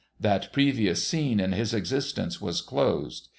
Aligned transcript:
That 0.19 0.51
previous 0.51 1.05
scene 1.05 1.39
in 1.39 1.51
his 1.51 1.75
existence 1.75 2.41
was 2.41 2.61
closed. 2.61 3.29